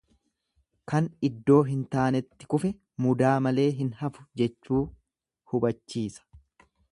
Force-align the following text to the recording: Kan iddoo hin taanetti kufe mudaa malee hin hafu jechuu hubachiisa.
Kan 0.91 1.09
iddoo 1.27 1.57
hin 1.67 1.83
taanetti 1.95 2.49
kufe 2.55 2.71
mudaa 3.07 3.35
malee 3.49 3.69
hin 3.81 3.93
hafu 4.01 4.27
jechuu 4.41 4.83
hubachiisa. 5.53 6.31